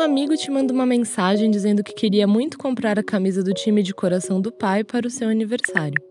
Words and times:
Um 0.00 0.02
amigo 0.02 0.34
te 0.34 0.50
manda 0.50 0.72
uma 0.72 0.86
mensagem 0.86 1.50
dizendo 1.50 1.84
que 1.84 1.92
queria 1.92 2.26
muito 2.26 2.56
comprar 2.56 2.98
a 2.98 3.02
camisa 3.02 3.42
do 3.44 3.52
time 3.52 3.82
de 3.82 3.92
coração 3.92 4.40
do 4.40 4.50
pai 4.50 4.82
para 4.82 5.06
o 5.06 5.10
seu 5.10 5.28
aniversário. 5.28 6.02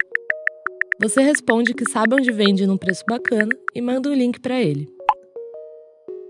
Você 1.02 1.24
responde 1.24 1.74
que 1.74 1.90
sabe 1.90 2.14
onde 2.14 2.32
vende 2.32 2.68
num 2.68 2.78
preço 2.78 3.04
bacana 3.10 3.50
e 3.74 3.82
manda 3.82 4.08
um 4.08 4.14
link 4.14 4.40
para 4.40 4.62
ele. 4.62 4.88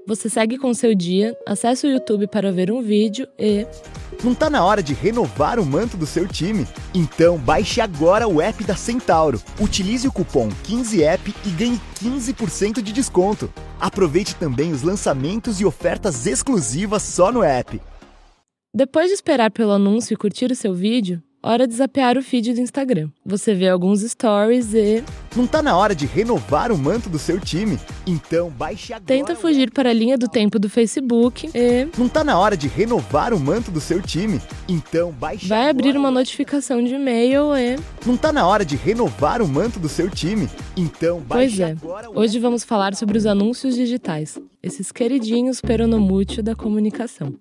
Você 0.08 0.30
segue 0.30 0.58
com 0.58 0.74
seu 0.74 0.96
dia, 0.96 1.36
acessa 1.46 1.86
o 1.86 1.90
YouTube 1.90 2.28
para 2.28 2.50
ver 2.50 2.72
um 2.72 2.82
vídeo 2.82 3.28
e. 3.38 3.68
Não 4.24 4.34
tá 4.34 4.50
na 4.50 4.64
hora 4.64 4.82
de 4.82 4.94
renovar 4.94 5.60
o 5.60 5.66
manto 5.66 5.98
do 5.98 6.06
seu 6.06 6.26
time? 6.26 6.66
Então 6.96 7.38
baixe 7.38 7.82
agora 7.82 8.26
o 8.26 8.42
app 8.42 8.64
da 8.64 8.78
Centauro. 8.78 9.42
Utilize 9.60 10.08
o 10.08 10.14
cupom 10.14 10.48
15app 10.64 11.36
e 11.46 11.50
ganhe 11.50 11.82
15% 12.02 12.82
de 12.82 12.94
desconto. 12.94 13.52
Aproveite 13.80 14.36
também 14.36 14.72
os 14.72 14.82
lançamentos 14.82 15.62
e 15.62 15.66
ofertas 15.66 16.28
exclusivas 16.28 17.02
só 17.02 17.32
no 17.32 17.42
app. 17.42 17.82
Depois 18.76 19.08
de 19.08 19.14
esperar 19.14 19.52
pelo 19.52 19.72
anúncio 19.72 20.14
e 20.14 20.18
curtir 20.18 20.52
o 20.52 20.56
seu 20.56 20.74
vídeo, 20.74 21.24
Hora 21.42 21.66
de 21.66 21.74
zapear 21.74 22.18
o 22.18 22.22
feed 22.22 22.54
do 22.54 22.60
Instagram. 22.60 23.10
Você 23.26 23.54
vê 23.56 23.70
alguns 23.70 24.02
stories 24.02 24.74
e. 24.74 25.02
Não 25.34 25.48
tá 25.48 25.64
na 25.64 25.78
hora 25.78 25.96
de 25.96 26.06
renovar 26.06 26.70
o 26.70 26.78
manto 26.78 27.10
do 27.10 27.18
seu 27.18 27.40
time? 27.40 27.80
Então 28.06 28.50
baixe 28.50 28.92
agora. 28.92 29.06
Tenta 29.06 29.36
fugir 29.38 29.72
para 29.72 29.90
a 29.90 29.94
linha 29.94 30.18
do 30.18 30.28
tempo 30.28 30.60
do 30.60 30.70
Facebook 30.70 31.50
e. 31.56 31.88
Não 31.98 32.10
tá 32.10 32.26
na 32.26 32.38
hora 32.38 32.58
de 32.58 32.68
renovar 32.68 33.34
o 33.34 33.40
manto 33.40 33.72
do 33.72 33.80
seu 33.80 34.02
time? 34.02 34.42
Então 34.68 35.12
baixe 35.14 35.48
Vai 35.48 35.70
abrir 35.70 35.96
uma 35.96 36.12
notificação 36.12 36.84
de 36.84 36.96
e-mail 36.96 37.56
e. 37.56 37.78
Não 38.06 38.18
tá 38.18 38.34
na 38.34 38.46
hora 38.46 38.66
de 38.66 38.76
renovar 38.76 39.42
o 39.42 39.48
manto 39.48 39.80
do 39.80 39.88
seu 39.88 40.10
time? 40.10 40.50
Então 40.76 41.22
baixe 41.22 41.58
Pois 41.58 42.04
é. 42.04 42.10
Hoje 42.14 42.38
vamos 42.38 42.66
falar 42.66 42.94
sobre 42.96 43.18
os 43.18 43.26
anúncios 43.26 43.76
digitais, 43.76 44.38
esses 44.62 44.92
queridinhos 44.92 45.62
peronomútil 45.62 46.44
da 46.44 46.54
comunicação. 46.54 47.34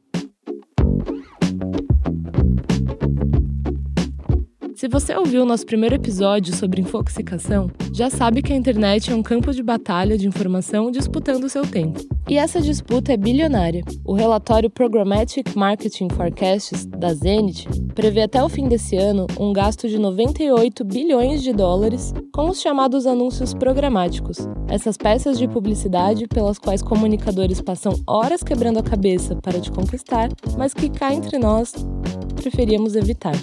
Se 4.78 4.86
você 4.86 5.12
ouviu 5.16 5.42
o 5.42 5.44
nosso 5.44 5.66
primeiro 5.66 5.96
episódio 5.96 6.54
sobre 6.54 6.80
infoxicação, 6.80 7.68
já 7.92 8.08
sabe 8.08 8.40
que 8.40 8.52
a 8.52 8.56
internet 8.56 9.10
é 9.10 9.14
um 9.16 9.24
campo 9.24 9.52
de 9.52 9.60
batalha 9.60 10.16
de 10.16 10.28
informação 10.28 10.88
disputando 10.92 11.48
seu 11.48 11.66
tempo. 11.66 11.98
E 12.28 12.38
essa 12.38 12.60
disputa 12.60 13.12
é 13.12 13.16
bilionária. 13.16 13.82
O 14.04 14.12
relatório 14.12 14.70
Programmatic 14.70 15.56
Marketing 15.56 16.08
Forecasts 16.10 16.86
da 16.86 17.12
Zenith 17.12 17.66
prevê 17.92 18.22
até 18.22 18.40
o 18.40 18.48
fim 18.48 18.68
desse 18.68 18.94
ano 18.94 19.26
um 19.36 19.52
gasto 19.52 19.88
de 19.88 19.98
98 19.98 20.84
bilhões 20.84 21.42
de 21.42 21.52
dólares 21.52 22.14
com 22.32 22.48
os 22.48 22.60
chamados 22.60 23.04
anúncios 23.04 23.52
programáticos, 23.52 24.46
essas 24.68 24.96
peças 24.96 25.38
de 25.38 25.48
publicidade 25.48 26.28
pelas 26.28 26.56
quais 26.56 26.82
comunicadores 26.82 27.60
passam 27.60 27.98
horas 28.06 28.44
quebrando 28.44 28.78
a 28.78 28.82
cabeça 28.84 29.34
para 29.34 29.58
te 29.58 29.72
conquistar, 29.72 30.28
mas 30.56 30.72
que 30.72 30.88
cá 30.88 31.12
entre 31.12 31.36
nós 31.36 31.74
preferíamos 32.48 32.96
evitar. 32.96 33.34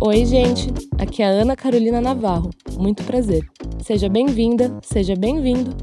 Oi, 0.00 0.24
gente! 0.24 0.72
Aqui 0.98 1.22
é 1.22 1.26
a 1.26 1.28
Ana 1.28 1.54
Carolina 1.54 2.00
Navarro. 2.00 2.48
Muito 2.78 3.04
prazer. 3.04 3.46
Seja 3.82 4.08
bem-vinda, 4.08 4.78
seja 4.82 5.14
bem-vindo 5.14 5.76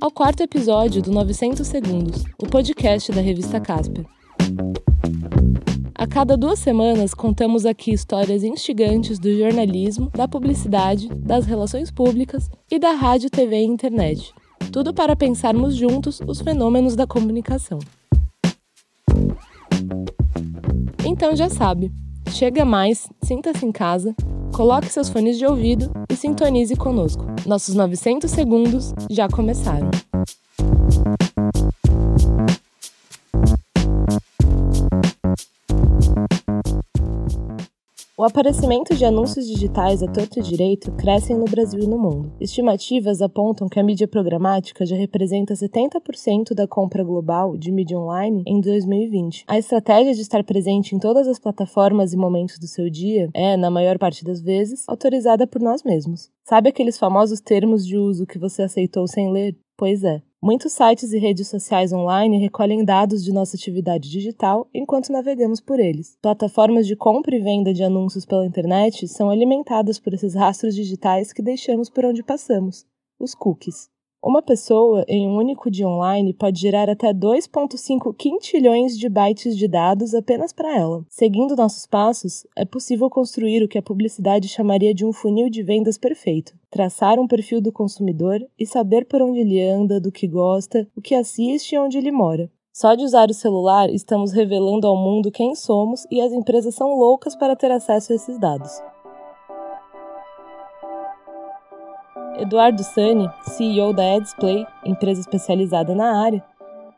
ao 0.00 0.08
quarto 0.08 0.44
episódio 0.44 1.02
do 1.02 1.10
900 1.10 1.66
Segundos, 1.66 2.22
o 2.40 2.46
podcast 2.46 3.10
da 3.10 3.20
revista 3.20 3.58
Casper. 3.58 4.04
A 5.96 6.06
cada 6.06 6.36
duas 6.36 6.60
semanas, 6.60 7.12
contamos 7.12 7.66
aqui 7.66 7.92
histórias 7.92 8.44
instigantes 8.44 9.18
do 9.18 9.36
jornalismo, 9.36 10.10
da 10.10 10.28
publicidade, 10.28 11.08
das 11.08 11.44
relações 11.44 11.90
públicas 11.90 12.48
e 12.70 12.78
da 12.78 12.92
rádio, 12.92 13.28
TV 13.28 13.56
e 13.56 13.64
internet. 13.64 14.32
Tudo 14.72 14.94
para 14.94 15.16
pensarmos 15.16 15.74
juntos 15.74 16.20
os 16.24 16.40
fenômenos 16.40 16.94
da 16.94 17.04
comunicação. 17.04 17.80
Então 21.20 21.36
já 21.36 21.50
sabe, 21.50 21.92
chega 22.30 22.64
mais, 22.64 23.06
sinta-se 23.22 23.66
em 23.66 23.70
casa, 23.70 24.14
coloque 24.54 24.90
seus 24.90 25.10
fones 25.10 25.36
de 25.36 25.44
ouvido 25.44 25.90
e 26.10 26.16
sintonize 26.16 26.74
conosco. 26.74 27.26
Nossos 27.44 27.74
900 27.74 28.30
segundos 28.30 28.94
já 29.10 29.28
começaram. 29.28 29.90
O 38.20 38.24
aparecimento 38.24 38.94
de 38.94 39.02
anúncios 39.02 39.46
digitais 39.46 40.02
a 40.02 40.06
torto 40.06 40.40
e 40.40 40.42
direito 40.42 40.92
crescem 40.92 41.38
no 41.38 41.46
Brasil 41.46 41.80
e 41.80 41.86
no 41.86 41.98
mundo. 41.98 42.30
Estimativas 42.38 43.22
apontam 43.22 43.66
que 43.66 43.80
a 43.80 43.82
mídia 43.82 44.06
programática 44.06 44.84
já 44.84 44.94
representa 44.94 45.54
70% 45.54 46.52
da 46.52 46.68
compra 46.68 47.02
global 47.02 47.56
de 47.56 47.72
mídia 47.72 47.98
online 47.98 48.44
em 48.46 48.60
2020. 48.60 49.44
A 49.48 49.58
estratégia 49.58 50.12
de 50.12 50.20
estar 50.20 50.44
presente 50.44 50.94
em 50.94 50.98
todas 50.98 51.26
as 51.26 51.38
plataformas 51.38 52.12
e 52.12 52.16
momentos 52.18 52.58
do 52.58 52.66
seu 52.66 52.90
dia 52.90 53.30
é, 53.32 53.56
na 53.56 53.70
maior 53.70 53.98
parte 53.98 54.22
das 54.22 54.42
vezes, 54.42 54.84
autorizada 54.86 55.46
por 55.46 55.62
nós 55.62 55.82
mesmos. 55.82 56.28
Sabe 56.44 56.68
aqueles 56.68 56.98
famosos 56.98 57.40
termos 57.40 57.86
de 57.86 57.96
uso 57.96 58.26
que 58.26 58.38
você 58.38 58.64
aceitou 58.64 59.08
sem 59.08 59.32
ler? 59.32 59.56
Pois 59.78 60.04
é. 60.04 60.20
Muitos 60.42 60.72
sites 60.72 61.12
e 61.12 61.18
redes 61.18 61.48
sociais 61.48 61.92
online 61.92 62.38
recolhem 62.38 62.82
dados 62.82 63.22
de 63.22 63.30
nossa 63.30 63.58
atividade 63.58 64.08
digital 64.08 64.66
enquanto 64.72 65.12
navegamos 65.12 65.60
por 65.60 65.78
eles. 65.78 66.16
Plataformas 66.22 66.86
de 66.86 66.96
compra 66.96 67.36
e 67.36 67.40
venda 67.40 67.74
de 67.74 67.84
anúncios 67.84 68.24
pela 68.24 68.46
internet 68.46 69.06
são 69.06 69.28
alimentadas 69.28 70.00
por 70.00 70.14
esses 70.14 70.34
rastros 70.34 70.74
digitais 70.74 71.30
que 71.30 71.42
deixamos 71.42 71.90
por 71.90 72.06
onde 72.06 72.22
passamos 72.22 72.86
os 73.18 73.34
cookies. 73.34 73.90
Uma 74.22 74.42
pessoa, 74.42 75.02
em 75.08 75.26
um 75.26 75.38
único 75.38 75.70
dia 75.70 75.88
online, 75.88 76.34
pode 76.34 76.60
gerar 76.60 76.90
até 76.90 77.10
2,5 77.10 78.14
quintilhões 78.14 78.98
de 78.98 79.08
bytes 79.08 79.56
de 79.56 79.66
dados 79.66 80.14
apenas 80.14 80.52
para 80.52 80.76
ela. 80.76 81.02
Seguindo 81.08 81.56
nossos 81.56 81.86
passos, 81.86 82.46
é 82.54 82.66
possível 82.66 83.08
construir 83.08 83.62
o 83.62 83.68
que 83.68 83.78
a 83.78 83.82
publicidade 83.82 84.46
chamaria 84.46 84.92
de 84.92 85.06
um 85.06 85.12
funil 85.12 85.48
de 85.48 85.62
vendas 85.62 85.96
perfeito. 85.96 86.52
Traçar 86.70 87.18
um 87.18 87.26
perfil 87.26 87.62
do 87.62 87.72
consumidor 87.72 88.46
e 88.58 88.66
saber 88.66 89.06
por 89.06 89.22
onde 89.22 89.40
ele 89.40 89.58
anda, 89.62 89.98
do 89.98 90.12
que 90.12 90.28
gosta, 90.28 90.86
o 90.94 91.00
que 91.00 91.14
assiste 91.14 91.74
e 91.74 91.78
onde 91.78 91.96
ele 91.96 92.12
mora. 92.12 92.50
Só 92.74 92.94
de 92.94 93.04
usar 93.04 93.30
o 93.30 93.34
celular, 93.34 93.88
estamos 93.88 94.32
revelando 94.32 94.86
ao 94.86 94.96
mundo 94.96 95.32
quem 95.32 95.54
somos 95.54 96.06
e 96.10 96.20
as 96.20 96.30
empresas 96.30 96.74
são 96.74 96.94
loucas 96.94 97.34
para 97.34 97.56
ter 97.56 97.70
acesso 97.70 98.12
a 98.12 98.16
esses 98.16 98.38
dados. 98.38 98.70
Eduardo 102.40 102.82
Sani, 102.82 103.30
CEO 103.42 103.92
da 103.92 104.02
Edsplay, 104.02 104.66
empresa 104.82 105.20
especializada 105.20 105.94
na 105.94 106.24
área, 106.24 106.42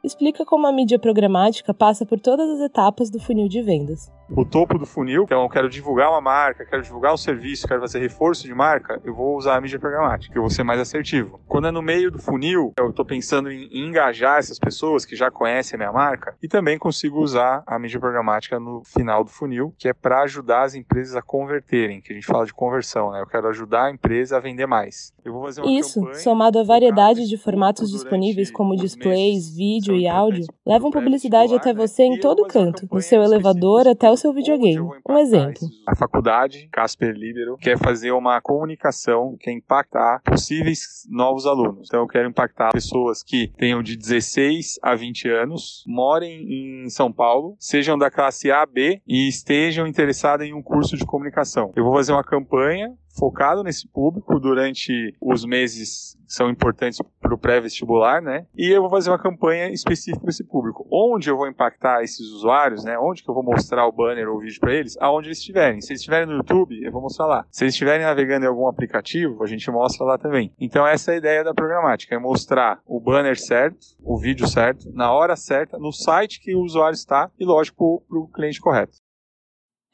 explica 0.05 0.45
como 0.45 0.69
a 0.69 0.73
mídia 0.73 1.01
programática 1.01 1.75
passa 1.75 2.07
por 2.07 2.21
todas 2.21 2.49
as 2.49 2.61
etapas 2.61 3.11
do 3.11 3.19
funil 3.19 3.49
de 3.49 3.61
vendas 3.61 4.09
o 4.31 4.45
topo 4.45 4.79
do 4.79 4.87
funil, 4.87 5.25
então 5.25 5.43
eu 5.43 5.49
quero 5.49 5.69
divulgar 5.69 6.11
uma 6.11 6.21
marca, 6.21 6.65
quero 6.65 6.83
divulgar 6.83 7.13
um 7.13 7.17
serviço, 7.17 7.67
quero 7.67 7.81
fazer 7.81 7.99
reforço 7.99 8.45
de 8.45 8.55
marca, 8.55 9.01
eu 9.05 9.15
vou 9.15 9.37
usar 9.37 9.57
a 9.57 9.61
mídia 9.61 9.79
programática, 9.79 10.37
eu 10.37 10.43
vou 10.43 10.51
ser 10.51 10.63
mais 10.63 10.81
assertivo. 10.81 11.41
Quando 11.47 11.67
é 11.67 11.71
no 11.71 11.83
meio 11.83 12.11
do 12.11 12.19
funil, 12.19 12.73
eu 12.79 12.91
estou 12.91 13.05
pensando 13.05 13.51
em 13.51 13.69
engajar 13.73 14.39
essas 14.39 14.59
pessoas 14.59 15.05
que 15.05 15.17
já 15.17 15.31
conhecem 15.31 15.77
a 15.77 15.79
minha 15.79 15.93
marca 15.93 16.35
e 16.43 16.49
também 16.49 16.79
consigo 16.79 17.21
usar 17.21 17.63
a 17.67 17.79
mídia 17.79 18.01
programática 18.01 18.59
no 18.59 18.83
final 18.85 19.25
do 19.25 19.31
funil, 19.31 19.75
que 19.79 19.89
é 19.89 19.93
para 19.93 20.23
ajudar 20.23 20.63
as 20.63 20.75
empresas 20.75 21.17
a 21.17 21.23
converterem, 21.23 22.01
que 22.01 22.13
a 22.13 22.15
gente 22.15 22.27
fala 22.27 22.47
de 22.47 22.55
conversão, 22.55 23.11
né? 23.11 23.21
Eu 23.21 23.27
quero 23.27 23.49
ajudar 23.49 23.87
a 23.87 23.91
empresa 23.91 24.37
a 24.37 24.41
vender 24.41 24.67
mais. 24.67 25.13
Eu 25.25 25.33
vou 25.33 25.45
fazer 25.45 25.63
uma 25.63 25.71
Isso, 25.71 26.01
somado 26.15 26.59
à 26.59 26.65
variedade 26.65 27.29
de 27.29 27.37
formatos 27.37 27.91
disponíveis 27.91 28.51
como 28.51 28.77
displays, 28.77 29.55
vídeo 29.55 29.95
e 29.95 30.09
áudio, 30.09 30.45
levam 30.67 30.91
publicidade 30.91 31.55
até 31.55 31.73
você 31.73 32.05
em 32.05 32.19
todo 32.19 32.47
canto, 32.47 32.87
no 32.91 33.01
seu 33.01 33.23
elevador 33.23 33.89
até 33.89 34.11
o 34.13 34.17
seu 34.17 34.33
videogame. 34.33 34.87
Um 35.09 35.19
exemplo. 35.19 35.69
A 35.87 35.97
faculdade 35.97 36.69
Casper 36.73 37.15
Libero 37.15 37.57
quer 37.57 37.79
fazer 37.79 38.13
uma 38.13 38.41
comunicação 38.41 39.37
que 39.39 39.51
é 39.51 39.53
impactar 39.53 40.21
possíveis 40.25 41.07
novos 41.11 41.47
alunos. 41.47 41.89
Então 41.89 42.01
eu 42.01 42.07
quero 42.07 42.29
impactar 42.29 42.71
pessoas 42.73 43.23
que 43.23 43.53
tenham 43.57 43.83
de 43.83 43.97
16 43.97 44.79
a 44.83 44.95
20 44.95 45.29
anos, 45.29 45.85
morem 45.87 46.85
em 46.85 46.89
São 46.89 47.13
Paulo, 47.13 47.57
sejam 47.59 47.97
da 47.97 48.11
classe 48.11 48.51
A, 48.51 48.65
B 48.67 49.01
e 49.07 49.29
estejam 49.29 49.87
interessadas 49.87 50.47
em 50.47 50.55
um 50.55 50.63
curso 50.63 50.97
de 50.97 51.05
comunicação. 51.05 51.73
Eu 51.77 51.85
vou 51.85 51.95
fazer 51.95 52.13
uma 52.13 52.25
campanha 52.25 52.93
focado 53.19 53.63
nesse 53.63 53.87
público 53.89 54.39
durante 54.41 55.15
os 55.21 55.45
meses 55.45 56.17
são 56.33 56.49
importantes 56.49 56.99
para 57.21 57.35
o 57.35 57.39
pré-vestibular, 57.39 58.23
né? 58.23 58.47
E 58.57 58.71
eu 58.71 58.81
vou 58.81 58.91
fazer 58.91 59.11
uma 59.11 59.19
campanha 59.19 59.69
específica 59.69 60.21
para 60.21 60.31
esse 60.31 60.43
público. 60.45 60.87
Onde 60.91 61.29
eu 61.29 61.37
vou 61.37 61.47
impactar 61.47 62.03
esses 62.03 62.27
usuários, 62.31 62.85
né? 62.85 62.99
Onde 62.99 63.23
que 63.23 63.29
eu 63.29 63.35
vou 63.35 63.43
mostrar 63.43 63.87
o 63.87 63.93
banner 63.93 64.29
ou 64.29 64.37
o 64.37 64.41
vídeo 64.41 64.59
para 64.59 64.75
eles? 64.75 64.97
Aonde 64.99 65.29
eles 65.29 65.39
estiverem. 65.39 65.83
Se 65.83 65.93
eles 65.93 66.01
estiverem 66.01 66.27
no 66.27 66.37
YouTube, 66.37 66.83
eu 66.83 66.91
vou 66.91 67.03
mostrar 67.03 67.27
lá. 67.27 67.47
Se 67.51 67.65
eles 67.65 67.75
estiverem 67.75 68.07
navegando 68.07 68.47
em 68.47 68.49
algum 68.49 68.67
aplicativo, 68.67 69.43
a 69.43 69.47
gente 69.47 69.71
mostra 69.71 70.07
lá 70.07 70.17
também. 70.17 70.51
Então 70.59 70.87
essa 70.87 71.13
é 71.13 71.15
a 71.15 71.19
ideia 71.19 71.45
da 71.45 71.53
programática, 71.53 72.15
é 72.15 72.19
mostrar 72.19 72.81
o 72.87 72.99
banner 72.99 73.39
certo, 73.39 73.79
o 74.03 74.19
vídeo 74.19 74.49
certo, 74.49 74.91
na 74.95 75.13
hora 75.13 75.37
certa, 75.37 75.79
no 75.79 75.93
site 75.93 76.41
que 76.41 76.55
o 76.55 76.63
usuário 76.63 76.95
está 76.95 77.31
e, 77.39 77.45
lógico, 77.45 78.03
para 78.09 78.19
o 78.19 78.29
cliente 78.29 78.61
correto. 78.61 78.97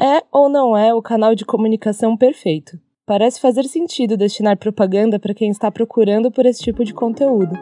É 0.01 0.23
ou 0.31 0.49
não 0.49 0.77
é 0.77 0.95
o 0.95 1.03
canal 1.03 1.35
de 1.35 1.45
comunicação 1.45 2.17
perfeito? 2.17 2.79
Parece 3.09 3.41
fazer 3.41 3.65
sentido 3.65 4.19
destinar 4.19 4.59
propaganda 4.59 5.19
para 5.19 5.33
quem 5.33 5.49
está 5.49 5.71
procurando 5.71 6.31
por 6.31 6.45
esse 6.45 6.63
tipo 6.63 6.85
de 6.85 6.93
conteúdo. 6.93 7.59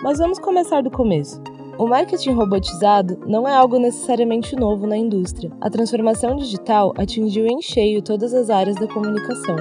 Mas 0.00 0.18
vamos 0.18 0.38
começar 0.38 0.80
do 0.80 0.90
começo. 0.92 1.42
O 1.76 1.88
marketing 1.88 2.34
robotizado 2.34 3.18
não 3.26 3.48
é 3.48 3.52
algo 3.52 3.80
necessariamente 3.80 4.54
novo 4.54 4.86
na 4.86 4.96
indústria. 4.96 5.50
A 5.60 5.68
transformação 5.68 6.36
digital 6.36 6.94
atingiu 6.96 7.48
em 7.48 7.60
cheio 7.60 8.00
todas 8.00 8.32
as 8.32 8.48
áreas 8.48 8.76
da 8.76 8.86
comunicação. 8.86 9.56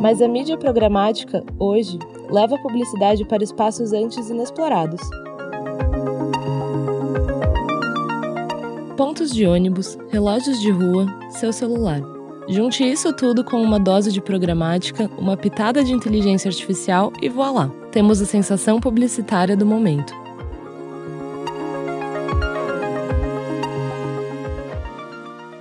Mas 0.00 0.20
a 0.20 0.26
mídia 0.26 0.58
programática, 0.58 1.44
hoje, 1.60 1.96
leva 2.28 2.56
a 2.56 2.60
publicidade 2.60 3.24
para 3.24 3.44
espaços 3.44 3.92
antes 3.92 4.28
inexplorados. 4.30 5.00
Pontos 8.96 9.30
de 9.30 9.46
ônibus, 9.46 9.98
relógios 10.08 10.58
de 10.58 10.70
rua, 10.70 11.06
seu 11.28 11.52
celular. 11.52 12.00
Junte 12.48 12.82
isso 12.82 13.12
tudo 13.12 13.44
com 13.44 13.60
uma 13.60 13.78
dose 13.78 14.10
de 14.10 14.22
programática, 14.22 15.10
uma 15.18 15.36
pitada 15.36 15.84
de 15.84 15.92
inteligência 15.92 16.48
artificial 16.48 17.12
e 17.20 17.28
voilá! 17.28 17.68
Temos 17.92 18.22
a 18.22 18.24
sensação 18.24 18.80
publicitária 18.80 19.54
do 19.54 19.66
momento. 19.66 20.14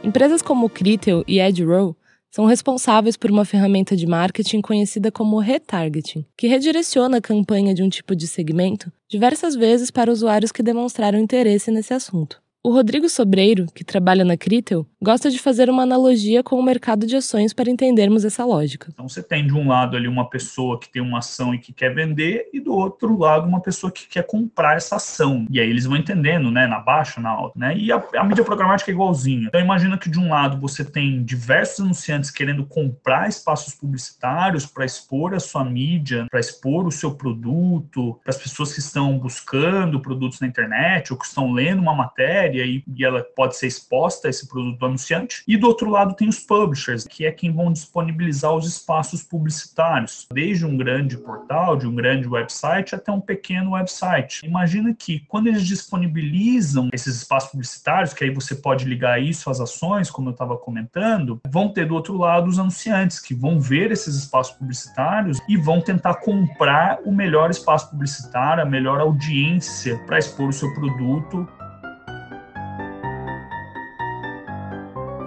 Empresas 0.01 0.41
como 0.41 0.69
Critel 0.69 1.21
e 1.27 1.41
EdRow 1.41 1.93
são 2.31 2.45
responsáveis 2.45 3.17
por 3.17 3.29
uma 3.29 3.43
ferramenta 3.43 3.97
de 3.97 4.07
marketing 4.07 4.61
conhecida 4.61 5.11
como 5.11 5.39
retargeting, 5.39 6.25
que 6.37 6.47
redireciona 6.47 7.17
a 7.17 7.21
campanha 7.21 7.73
de 7.73 7.83
um 7.83 7.89
tipo 7.89 8.15
de 8.15 8.27
segmento 8.27 8.89
diversas 9.09 9.55
vezes 9.55 9.91
para 9.91 10.09
usuários 10.09 10.53
que 10.53 10.63
demonstraram 10.63 11.19
interesse 11.19 11.69
nesse 11.69 11.93
assunto. 11.93 12.44
O 12.65 12.71
Rodrigo 12.71 13.07
Sobreiro, 13.07 13.67
que 13.67 13.83
trabalha 13.83 14.25
na 14.25 14.35
Critel, 14.35 14.87
gosta 15.05 15.29
de 15.29 15.37
fazer 15.37 15.69
uma 15.69 15.83
analogia 15.83 16.41
com 16.41 16.55
o 16.55 16.63
mercado 16.63 17.05
de 17.05 17.15
ações 17.15 17.53
para 17.53 17.69
entendermos 17.69 18.25
essa 18.25 18.43
lógica. 18.43 18.89
Então 18.91 19.07
você 19.07 19.21
tem 19.21 19.45
de 19.45 19.53
um 19.53 19.67
lado 19.67 19.95
ali 19.95 20.07
uma 20.07 20.27
pessoa 20.27 20.79
que 20.79 20.89
tem 20.89 20.99
uma 20.99 21.19
ação 21.19 21.53
e 21.53 21.59
que 21.59 21.71
quer 21.71 21.93
vender 21.93 22.49
e 22.51 22.59
do 22.59 22.73
outro 22.73 23.15
lado 23.15 23.47
uma 23.47 23.61
pessoa 23.61 23.91
que 23.91 24.07
quer 24.07 24.25
comprar 24.25 24.75
essa 24.75 24.95
ação. 24.95 25.45
E 25.47 25.59
aí 25.59 25.69
eles 25.69 25.85
vão 25.85 25.95
entendendo, 25.95 26.49
né, 26.49 26.65
na 26.65 26.79
baixa, 26.79 27.21
na 27.21 27.29
alta, 27.29 27.57
né? 27.57 27.77
E 27.77 27.91
a, 27.91 28.03
a 28.15 28.23
mídia 28.23 28.43
programática 28.43 28.89
é 28.89 28.93
igualzinha. 28.93 29.47
Então 29.47 29.61
imagina 29.61 29.95
que 29.95 30.09
de 30.09 30.19
um 30.19 30.29
lado 30.29 30.59
você 30.59 30.83
tem 30.83 31.23
diversos 31.23 31.81
anunciantes 31.81 32.31
querendo 32.31 32.65
comprar 32.65 33.29
espaços 33.29 33.75
publicitários 33.75 34.65
para 34.65 34.85
expor 34.85 35.35
a 35.35 35.39
sua 35.39 35.63
mídia, 35.63 36.25
para 36.31 36.39
expor 36.39 36.87
o 36.87 36.91
seu 36.91 37.13
produto, 37.13 38.19
para 38.23 38.31
as 38.31 38.37
pessoas 38.37 38.73
que 38.73 38.79
estão 38.79 39.19
buscando 39.19 39.99
produtos 39.99 40.39
na 40.39 40.47
internet 40.47 41.13
ou 41.13 41.19
que 41.19 41.25
estão 41.27 41.51
lendo 41.51 41.79
uma 41.79 41.93
matéria 41.93 42.65
e, 42.65 42.83
e 42.97 43.05
ela 43.05 43.23
pode 43.35 43.55
ser 43.55 43.67
exposta 43.67 44.27
a 44.27 44.31
esse 44.31 44.47
produto 44.47 44.79
do 44.79 44.94
anunciante. 44.95 45.43
E 45.47 45.57
do 45.57 45.67
outro 45.67 45.89
lado 45.89 46.15
tem 46.15 46.27
os 46.27 46.39
publishers, 46.39 47.05
que 47.05 47.25
é 47.25 47.31
quem 47.31 47.51
vão 47.51 47.71
disponibilizar 47.71 48.53
os 48.53 48.65
espaços 48.65 49.21
publicitários, 49.21 50.27
desde 50.33 50.65
um 50.65 50.77
grande 50.77 51.17
portal, 51.17 51.75
de 51.75 51.85
um 51.85 51.93
grande 51.93 52.27
website 52.27 52.95
até 52.95 53.11
um 53.11 53.19
pequeno 53.19 53.71
website. 53.71 54.45
Imagina 54.45 54.93
que 54.93 55.19
quando 55.27 55.47
eles 55.47 55.65
disponibilizam 55.65 56.89
esses 56.93 57.17
espaços 57.17 57.51
publicitários, 57.51 58.13
que 58.13 58.23
aí 58.23 58.29
você 58.29 58.55
pode 58.55 58.85
ligar 58.85 59.21
isso 59.21 59.49
às 59.49 59.59
ações, 59.59 60.09
como 60.09 60.29
eu 60.29 60.33
estava 60.33 60.57
comentando, 60.57 61.39
vão 61.47 61.69
ter 61.69 61.85
do 61.85 61.93
outro 61.93 62.17
lado 62.17 62.47
os 62.47 62.57
anunciantes 62.57 63.19
que 63.19 63.35
vão 63.35 63.59
ver 63.59 63.91
esses 63.91 64.15
espaços 64.15 64.55
publicitários 64.55 65.39
e 65.47 65.57
vão 65.57 65.81
tentar 65.81 66.15
comprar 66.15 66.99
o 67.05 67.11
melhor 67.11 67.49
espaço 67.49 67.89
publicitário, 67.89 68.63
a 68.63 68.65
melhor 68.65 68.99
audiência 68.99 69.97
para 70.05 70.17
expor 70.17 70.49
o 70.49 70.53
seu 70.53 70.73
produto 70.73 71.47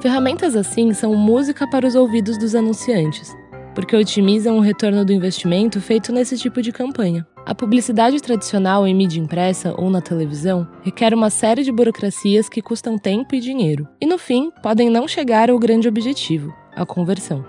Ferramentas 0.01 0.55
assim 0.55 0.93
são 0.93 1.13
música 1.17 1.67
para 1.67 1.85
os 1.85 1.97
ouvidos 1.97 2.39
dos 2.39 2.55
anunciantes, 2.55 3.37
porque 3.75 3.97
otimizam 3.97 4.57
o 4.57 4.61
retorno 4.61 5.05
do 5.05 5.13
investimento 5.13 5.81
feito 5.81 6.13
nesse 6.13 6.39
tipo 6.39 6.63
de 6.63 6.71
campanha. 6.71 7.27
A 7.45 7.53
publicidade 7.53 8.21
tradicional 8.21 8.87
em 8.87 8.95
mídia 8.95 9.19
impressa 9.19 9.75
ou 9.77 9.91
na 9.91 10.01
televisão 10.01 10.69
requer 10.83 11.13
uma 11.13 11.31
série 11.31 11.65
de 11.65 11.73
burocracias 11.73 12.49
que 12.49 12.63
custam 12.63 12.97
tempo 12.97 13.35
e 13.35 13.41
dinheiro, 13.41 13.89
e 14.01 14.07
no 14.07 14.19
fim 14.19 14.53
podem 14.63 14.89
não 14.89 15.09
chegar 15.09 15.51
ao 15.51 15.59
grande 15.59 15.89
objetivo, 15.89 16.55
a 16.77 16.87
conversão. 16.87 17.45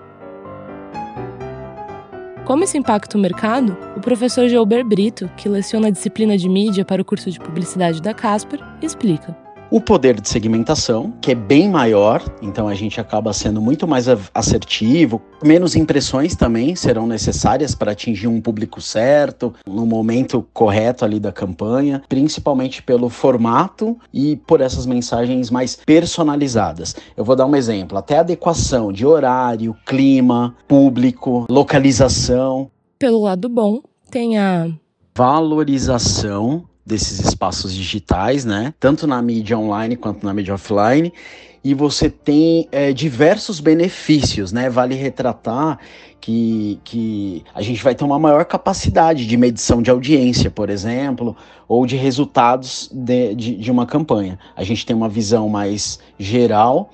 Como 2.44 2.64
isso 2.64 2.76
impacta 2.76 3.16
o 3.16 3.20
mercado, 3.20 3.76
o 3.96 4.00
professor 4.00 4.48
Gilbert 4.48 4.84
Brito, 4.84 5.30
que 5.36 5.48
leciona 5.48 5.86
a 5.86 5.90
disciplina 5.90 6.36
de 6.36 6.48
mídia 6.48 6.84
para 6.84 7.00
o 7.00 7.04
curso 7.04 7.30
de 7.30 7.38
publicidade 7.38 8.02
da 8.02 8.12
Casper, 8.12 8.58
explica 8.82 9.36
o 9.70 9.80
poder 9.80 10.20
de 10.20 10.28
segmentação, 10.28 11.12
que 11.20 11.30
é 11.30 11.34
bem 11.34 11.68
maior, 11.68 12.22
então 12.42 12.66
a 12.66 12.74
gente 12.74 13.00
acaba 13.00 13.32
sendo 13.32 13.60
muito 13.60 13.86
mais 13.86 14.06
assertivo, 14.34 15.22
menos 15.42 15.76
impressões 15.76 16.34
também 16.34 16.74
serão 16.74 17.06
necessárias 17.06 17.74
para 17.74 17.92
atingir 17.92 18.26
um 18.26 18.40
público 18.40 18.80
certo, 18.80 19.54
no 19.66 19.86
momento 19.86 20.44
correto 20.52 21.04
ali 21.04 21.20
da 21.20 21.30
campanha, 21.30 22.02
principalmente 22.08 22.82
pelo 22.82 23.08
formato 23.08 23.96
e 24.12 24.36
por 24.36 24.60
essas 24.60 24.86
mensagens 24.86 25.50
mais 25.50 25.76
personalizadas. 25.76 26.96
Eu 27.16 27.24
vou 27.24 27.36
dar 27.36 27.46
um 27.46 27.54
exemplo, 27.54 27.96
até 27.96 28.18
adequação 28.18 28.92
de 28.92 29.06
horário, 29.06 29.76
clima, 29.86 30.56
público, 30.66 31.46
localização. 31.48 32.70
Pelo 32.98 33.22
lado 33.22 33.48
bom, 33.48 33.80
tem 34.10 34.36
a 34.36 34.68
valorização 35.14 36.64
desses 36.90 37.20
espaços 37.20 37.72
digitais, 37.72 38.44
né? 38.44 38.74
Tanto 38.80 39.06
na 39.06 39.22
mídia 39.22 39.56
online 39.56 39.96
quanto 39.96 40.26
na 40.26 40.34
mídia 40.34 40.52
offline. 40.52 41.12
E 41.62 41.74
você 41.74 42.08
tem 42.08 42.66
é, 42.72 42.92
diversos 42.92 43.60
benefícios, 43.60 44.50
né? 44.50 44.70
Vale 44.70 44.94
retratar 44.94 45.78
que, 46.20 46.78
que 46.84 47.44
a 47.54 47.62
gente 47.62 47.82
vai 47.82 47.94
ter 47.94 48.04
uma 48.04 48.18
maior 48.18 48.44
capacidade 48.44 49.26
de 49.26 49.36
medição 49.36 49.82
de 49.82 49.90
audiência, 49.90 50.50
por 50.50 50.70
exemplo, 50.70 51.36
ou 51.68 51.86
de 51.86 51.96
resultados 51.96 52.90
de, 52.92 53.34
de, 53.34 53.56
de 53.56 53.70
uma 53.70 53.86
campanha. 53.86 54.38
A 54.56 54.62
gente 54.62 54.84
tem 54.84 54.94
uma 54.94 55.08
visão 55.08 55.48
mais 55.48 55.98
geral 56.18 56.90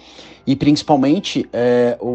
e 0.46 0.54
principalmente 0.54 1.48
é, 1.52 1.98
o, 2.00 2.06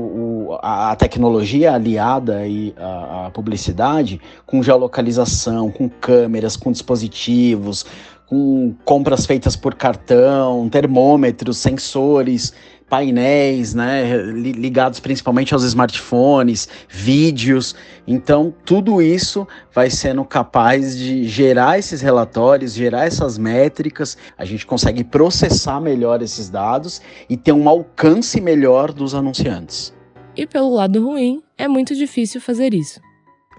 o, 0.52 0.60
a 0.62 0.96
tecnologia 0.96 1.74
aliada 1.74 2.42
a, 2.78 3.30
publicidade 3.34 4.22
com 4.46 4.64
geolocalização, 4.64 5.70
com 5.70 5.90
câmeras, 5.90 6.56
com 6.56 6.72
dispositivos, 6.72 7.86
com 8.32 8.74
compras 8.86 9.26
feitas 9.26 9.58
por 9.58 9.76
cartão, 9.76 10.70
termômetros, 10.70 11.58
sensores, 11.58 12.54
painéis, 12.88 13.74
né, 13.74 14.16
ligados 14.16 15.02
principalmente 15.02 15.54
aos 15.54 15.66
smartphones, 15.66 16.70
vídeos. 16.88 17.76
Então, 18.08 18.54
tudo 18.64 19.02
isso 19.02 19.46
vai 19.76 19.90
sendo 19.90 20.24
capaz 20.24 20.98
de 20.98 21.26
gerar 21.28 21.78
esses 21.78 22.00
relatórios, 22.00 22.74
gerar 22.74 23.06
essas 23.06 23.38
métricas. 23.38 24.18
A 24.38 24.46
gente 24.46 24.66
consegue 24.66 25.04
processar 25.04 25.82
melhor 25.82 26.22
esses 26.22 26.50
dados 26.50 27.02
e 27.30 27.36
ter 27.36 27.52
um 27.52 27.68
alcance 27.68 28.40
melhor 28.40 28.94
dos 28.94 29.14
anunciantes. 29.14 29.94
E 30.38 30.48
pelo 30.48 30.74
lado 30.74 31.06
ruim, 31.06 31.44
é 31.58 31.68
muito 31.68 31.94
difícil 31.94 32.40
fazer 32.40 32.74
isso 32.74 33.02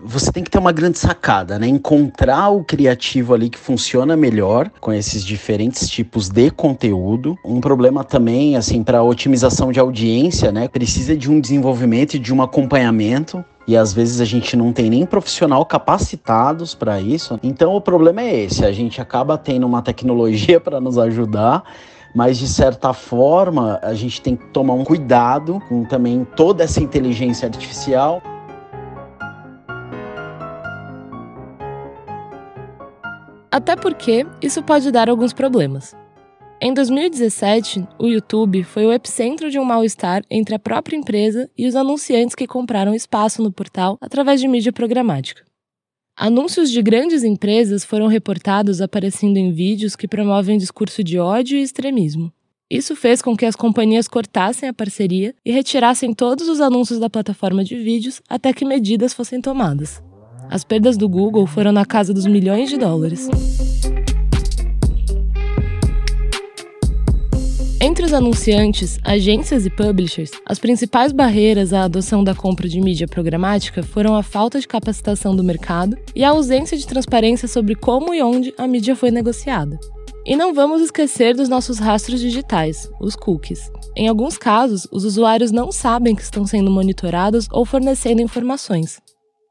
você 0.04 0.32
tem 0.32 0.42
que 0.42 0.50
ter 0.50 0.58
uma 0.58 0.72
grande 0.72 0.98
sacada, 0.98 1.58
né? 1.58 1.66
Encontrar 1.66 2.48
o 2.50 2.64
criativo 2.64 3.34
ali 3.34 3.48
que 3.48 3.58
funciona 3.58 4.16
melhor 4.16 4.70
com 4.80 4.92
esses 4.92 5.24
diferentes 5.24 5.88
tipos 5.88 6.28
de 6.28 6.50
conteúdo. 6.50 7.36
Um 7.44 7.60
problema 7.60 8.02
também, 8.02 8.56
assim, 8.56 8.82
para 8.82 9.02
otimização 9.02 9.70
de 9.70 9.78
audiência, 9.78 10.50
né? 10.50 10.66
Precisa 10.68 11.16
de 11.16 11.30
um 11.30 11.40
desenvolvimento 11.40 12.14
e 12.14 12.18
de 12.18 12.34
um 12.34 12.42
acompanhamento. 12.42 13.44
E 13.66 13.76
às 13.76 13.92
vezes 13.92 14.20
a 14.20 14.24
gente 14.24 14.56
não 14.56 14.72
tem 14.72 14.90
nem 14.90 15.06
profissional 15.06 15.64
capacitados 15.64 16.74
para 16.74 17.00
isso. 17.00 17.38
Então 17.42 17.74
o 17.76 17.80
problema 17.80 18.22
é 18.22 18.40
esse: 18.44 18.64
a 18.64 18.72
gente 18.72 19.00
acaba 19.00 19.38
tendo 19.38 19.66
uma 19.66 19.82
tecnologia 19.82 20.58
para 20.60 20.80
nos 20.80 20.98
ajudar, 20.98 21.62
mas 22.12 22.38
de 22.38 22.48
certa 22.48 22.92
forma 22.92 23.78
a 23.82 23.94
gente 23.94 24.20
tem 24.20 24.34
que 24.34 24.46
tomar 24.46 24.74
um 24.74 24.82
cuidado 24.82 25.62
com 25.68 25.84
também 25.84 26.26
toda 26.36 26.64
essa 26.64 26.82
inteligência 26.82 27.46
artificial. 27.46 28.20
Até 33.52 33.76
porque 33.76 34.24
isso 34.40 34.62
pode 34.62 34.90
dar 34.90 35.10
alguns 35.10 35.34
problemas. 35.34 35.94
Em 36.58 36.72
2017, 36.72 37.86
o 37.98 38.06
YouTube 38.06 38.64
foi 38.64 38.86
o 38.86 38.92
epicentro 38.92 39.50
de 39.50 39.58
um 39.58 39.64
mal-estar 39.64 40.22
entre 40.30 40.54
a 40.54 40.58
própria 40.58 40.96
empresa 40.96 41.50
e 41.58 41.66
os 41.66 41.76
anunciantes 41.76 42.34
que 42.34 42.46
compraram 42.46 42.94
espaço 42.94 43.42
no 43.42 43.52
portal 43.52 43.98
através 44.00 44.40
de 44.40 44.48
mídia 44.48 44.72
programática. 44.72 45.44
Anúncios 46.16 46.70
de 46.70 46.80
grandes 46.80 47.24
empresas 47.24 47.84
foram 47.84 48.06
reportados 48.06 48.80
aparecendo 48.80 49.36
em 49.36 49.52
vídeos 49.52 49.94
que 49.94 50.08
promovem 50.08 50.56
discurso 50.56 51.04
de 51.04 51.18
ódio 51.18 51.58
e 51.58 51.62
extremismo. 51.62 52.32
Isso 52.70 52.96
fez 52.96 53.20
com 53.20 53.36
que 53.36 53.44
as 53.44 53.54
companhias 53.54 54.08
cortassem 54.08 54.66
a 54.66 54.72
parceria 54.72 55.34
e 55.44 55.52
retirassem 55.52 56.14
todos 56.14 56.48
os 56.48 56.58
anúncios 56.58 56.98
da 56.98 57.10
plataforma 57.10 57.62
de 57.62 57.76
vídeos 57.76 58.22
até 58.26 58.50
que 58.50 58.64
medidas 58.64 59.12
fossem 59.12 59.42
tomadas. 59.42 60.02
As 60.52 60.64
perdas 60.64 60.98
do 60.98 61.08
Google 61.08 61.46
foram 61.46 61.72
na 61.72 61.86
casa 61.86 62.12
dos 62.12 62.26
milhões 62.26 62.68
de 62.68 62.76
dólares. 62.76 63.26
Entre 67.80 68.04
os 68.04 68.12
anunciantes, 68.12 68.98
agências 69.02 69.64
e 69.64 69.70
publishers, 69.70 70.30
as 70.44 70.58
principais 70.58 71.10
barreiras 71.10 71.72
à 71.72 71.84
adoção 71.84 72.22
da 72.22 72.34
compra 72.34 72.68
de 72.68 72.82
mídia 72.82 73.08
programática 73.08 73.82
foram 73.82 74.14
a 74.14 74.22
falta 74.22 74.60
de 74.60 74.68
capacitação 74.68 75.34
do 75.34 75.42
mercado 75.42 75.96
e 76.14 76.22
a 76.22 76.28
ausência 76.28 76.76
de 76.76 76.86
transparência 76.86 77.48
sobre 77.48 77.74
como 77.74 78.12
e 78.12 78.22
onde 78.22 78.52
a 78.58 78.66
mídia 78.66 78.94
foi 78.94 79.10
negociada. 79.10 79.80
E 80.26 80.36
não 80.36 80.52
vamos 80.52 80.82
esquecer 80.82 81.34
dos 81.34 81.48
nossos 81.48 81.78
rastros 81.78 82.20
digitais, 82.20 82.90
os 83.00 83.16
cookies. 83.16 83.72
Em 83.96 84.06
alguns 84.06 84.36
casos, 84.36 84.86
os 84.92 85.06
usuários 85.06 85.50
não 85.50 85.72
sabem 85.72 86.14
que 86.14 86.22
estão 86.22 86.46
sendo 86.46 86.70
monitorados 86.70 87.48
ou 87.50 87.64
fornecendo 87.64 88.20
informações. 88.20 89.00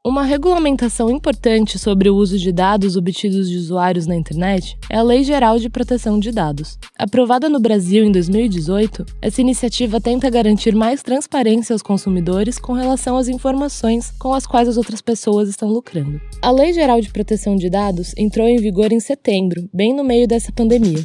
Uma 0.04 0.24
regulamentação 0.24 1.08
importante 1.08 1.78
sobre 1.78 2.10
o 2.10 2.16
uso 2.16 2.36
de 2.36 2.50
dados 2.50 2.96
obtidos 2.96 3.48
de 3.48 3.56
usuários 3.56 4.04
na 4.04 4.16
internet 4.16 4.76
é 4.90 4.96
a 4.96 5.02
Lei 5.02 5.22
Geral 5.22 5.60
de 5.60 5.70
Proteção 5.70 6.18
de 6.18 6.32
Dados. 6.32 6.76
Aprovada 6.98 7.48
no 7.48 7.60
Brasil 7.60 8.04
em 8.04 8.10
2018, 8.10 9.06
essa 9.22 9.40
iniciativa 9.40 10.00
tenta 10.00 10.28
garantir 10.28 10.74
mais 10.74 11.04
transparência 11.04 11.72
aos 11.72 11.82
consumidores 11.82 12.58
com 12.58 12.72
relação 12.72 13.16
às 13.16 13.28
informações 13.28 14.12
com 14.18 14.34
as 14.34 14.44
quais 14.44 14.68
as 14.68 14.76
outras 14.76 15.00
pessoas 15.00 15.48
estão 15.48 15.68
lucrando. 15.68 16.20
A 16.42 16.50
Lei 16.50 16.72
Geral 16.72 17.00
de 17.00 17.12
Proteção 17.12 17.54
de 17.54 17.70
Dados 17.70 18.12
entrou 18.16 18.48
em 18.48 18.56
vigor 18.56 18.92
em 18.92 18.98
setembro, 18.98 19.70
bem 19.72 19.94
no 19.94 20.02
meio 20.02 20.26
dessa 20.26 20.50
pandemia. 20.50 21.04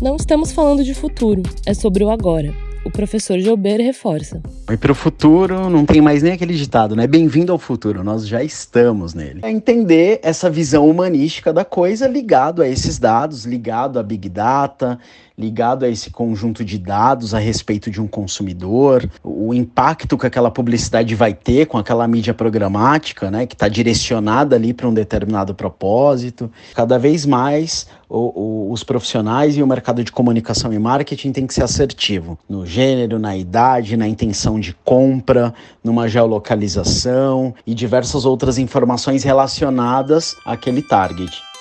Não 0.00 0.16
estamos 0.16 0.52
falando 0.52 0.82
de 0.82 0.94
futuro, 0.94 1.42
é 1.66 1.74
sobre 1.74 2.02
o 2.02 2.08
agora 2.08 2.73
o 2.84 2.90
professor 2.90 3.38
Gilber 3.38 3.80
reforça. 3.80 4.42
E 4.70 4.76
para 4.76 4.92
o 4.92 4.94
futuro, 4.94 5.70
não 5.70 5.86
tem 5.86 6.00
mais 6.00 6.22
nem 6.22 6.32
aquele 6.32 6.54
ditado, 6.54 6.94
né? 6.94 7.06
Bem-vindo 7.06 7.50
ao 7.50 7.58
futuro, 7.58 8.04
nós 8.04 8.28
já 8.28 8.42
estamos 8.42 9.14
nele. 9.14 9.40
É 9.42 9.50
entender 9.50 10.20
essa 10.22 10.50
visão 10.50 10.88
humanística 10.88 11.52
da 11.52 11.64
coisa 11.64 12.06
ligado 12.06 12.60
a 12.60 12.68
esses 12.68 12.98
dados, 12.98 13.46
ligado 13.46 13.98
a 13.98 14.02
Big 14.02 14.28
Data, 14.28 14.98
ligado 15.36 15.84
a 15.84 15.88
esse 15.88 16.10
conjunto 16.10 16.64
de 16.64 16.78
dados 16.78 17.34
a 17.34 17.38
respeito 17.38 17.90
de 17.90 18.00
um 18.00 18.06
consumidor, 18.06 19.08
o 19.22 19.52
impacto 19.52 20.16
que 20.16 20.26
aquela 20.26 20.50
publicidade 20.50 21.14
vai 21.14 21.34
ter 21.34 21.66
com 21.66 21.76
aquela 21.76 22.06
mídia 22.06 22.32
programática, 22.32 23.30
né, 23.30 23.46
que 23.46 23.54
está 23.54 23.66
direcionada 23.66 24.54
ali 24.54 24.72
para 24.72 24.88
um 24.88 24.94
determinado 24.94 25.54
propósito. 25.54 26.50
Cada 26.74 26.98
vez 26.98 27.26
mais 27.26 27.86
o, 28.08 28.68
o, 28.68 28.72
os 28.72 28.84
profissionais 28.84 29.56
e 29.56 29.62
o 29.62 29.66
mercado 29.66 30.02
de 30.02 30.12
comunicação 30.12 30.72
e 30.72 30.78
marketing 30.78 31.32
tem 31.32 31.46
que 31.46 31.54
ser 31.54 31.64
assertivo 31.64 32.38
no 32.48 32.66
gênero, 32.66 33.18
na 33.18 33.36
idade, 33.36 33.96
na 33.96 34.08
intenção 34.08 34.58
de 34.58 34.74
compra, 34.84 35.54
numa 35.82 36.08
geolocalização 36.08 37.54
e 37.66 37.74
diversas 37.74 38.24
outras 38.24 38.58
informações 38.58 39.22
relacionadas 39.22 40.36
àquele 40.44 40.82
target. 40.82 41.53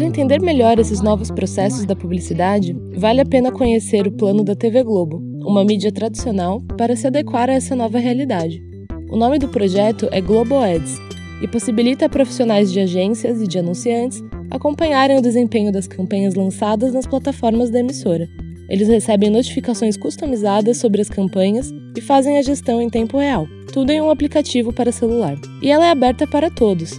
Para 0.00 0.08
entender 0.08 0.40
melhor 0.40 0.78
esses 0.78 1.02
novos 1.02 1.30
processos 1.30 1.84
da 1.84 1.94
publicidade, 1.94 2.74
vale 2.96 3.20
a 3.20 3.26
pena 3.26 3.52
conhecer 3.52 4.06
o 4.06 4.10
plano 4.10 4.42
da 4.42 4.56
TV 4.56 4.82
Globo, 4.82 5.22
uma 5.44 5.62
mídia 5.62 5.92
tradicional, 5.92 6.62
para 6.78 6.96
se 6.96 7.06
adequar 7.06 7.50
a 7.50 7.52
essa 7.52 7.76
nova 7.76 7.98
realidade. 7.98 8.62
O 9.10 9.16
nome 9.18 9.38
do 9.38 9.48
projeto 9.48 10.08
é 10.10 10.22
Globo 10.22 10.56
Ads 10.56 10.96
e 11.42 11.46
possibilita 11.46 12.06
a 12.06 12.08
profissionais 12.08 12.72
de 12.72 12.80
agências 12.80 13.42
e 13.42 13.46
de 13.46 13.58
anunciantes 13.58 14.24
acompanharem 14.50 15.18
o 15.18 15.22
desempenho 15.22 15.70
das 15.70 15.86
campanhas 15.86 16.34
lançadas 16.34 16.94
nas 16.94 17.06
plataformas 17.06 17.68
da 17.68 17.80
emissora. 17.80 18.26
Eles 18.70 18.88
recebem 18.88 19.28
notificações 19.28 19.98
customizadas 19.98 20.78
sobre 20.78 21.02
as 21.02 21.10
campanhas 21.10 21.70
e 21.94 22.00
fazem 22.00 22.38
a 22.38 22.42
gestão 22.42 22.80
em 22.80 22.88
tempo 22.88 23.18
real, 23.18 23.46
tudo 23.70 23.90
em 23.90 24.00
um 24.00 24.08
aplicativo 24.08 24.72
para 24.72 24.92
celular. 24.92 25.36
E 25.60 25.70
ela 25.70 25.84
é 25.84 25.90
aberta 25.90 26.26
para 26.26 26.50
todos, 26.50 26.98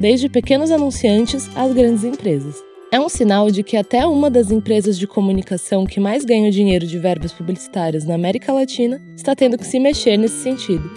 desde 0.00 0.30
pequenos 0.30 0.70
anunciantes 0.70 1.50
às 1.54 1.74
grandes 1.74 2.02
empresas. 2.02 2.56
É 2.90 2.98
um 2.98 3.08
sinal 3.08 3.50
de 3.50 3.62
que 3.62 3.76
até 3.76 4.04
uma 4.06 4.30
das 4.30 4.50
empresas 4.50 4.98
de 4.98 5.06
comunicação 5.06 5.84
que 5.84 6.00
mais 6.00 6.24
ganham 6.24 6.50
dinheiro 6.50 6.86
de 6.86 6.98
verbas 6.98 7.32
publicitárias 7.32 8.04
na 8.04 8.14
América 8.14 8.52
Latina 8.52 9.00
está 9.14 9.36
tendo 9.36 9.58
que 9.58 9.66
se 9.66 9.78
mexer 9.78 10.16
nesse 10.16 10.42
sentido. 10.42 10.90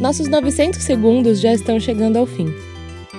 Nossos 0.00 0.28
900 0.28 0.82
segundos 0.82 1.40
já 1.40 1.52
estão 1.52 1.78
chegando 1.78 2.16
ao 2.16 2.26
fim. 2.26 2.63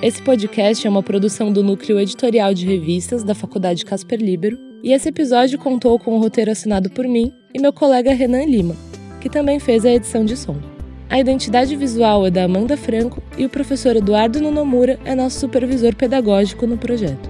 Esse 0.06 0.22
podcast 0.22 0.86
é 0.86 0.88
uma 0.88 1.02
produção 1.02 1.52
do 1.52 1.64
Núcleo 1.64 1.98
Editorial 1.98 2.54
de 2.54 2.64
Revistas 2.64 3.24
da 3.24 3.34
Faculdade 3.34 3.84
Casper 3.84 4.20
Libero, 4.20 4.56
e 4.80 4.92
esse 4.92 5.08
episódio 5.08 5.58
contou 5.58 5.98
com 5.98 6.12
o 6.12 6.14
um 6.14 6.20
roteiro 6.20 6.52
assinado 6.52 6.88
por 6.88 7.08
mim 7.08 7.32
e 7.52 7.60
meu 7.60 7.72
colega 7.72 8.14
Renan 8.14 8.44
Lima, 8.44 8.76
que 9.20 9.28
também 9.28 9.58
fez 9.58 9.84
a 9.84 9.90
edição 9.90 10.24
de 10.24 10.36
som. 10.36 10.58
A 11.10 11.18
identidade 11.18 11.74
visual 11.74 12.24
é 12.24 12.30
da 12.30 12.44
Amanda 12.44 12.76
Franco 12.76 13.20
e 13.36 13.44
o 13.44 13.48
professor 13.48 13.96
Eduardo 13.96 14.40
Nonomura 14.40 14.96
é 15.04 15.12
nosso 15.12 15.40
supervisor 15.40 15.92
pedagógico 15.96 16.68
no 16.68 16.78
projeto. 16.78 17.28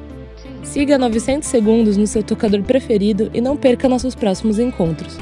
Siga 0.62 0.98
900 0.98 1.48
segundos 1.48 1.96
no 1.96 2.06
seu 2.06 2.22
tocador 2.22 2.62
preferido 2.62 3.30
e 3.32 3.40
não 3.40 3.56
perca 3.56 3.88
nossos 3.88 4.14
próximos 4.14 4.58
encontros. 4.58 5.16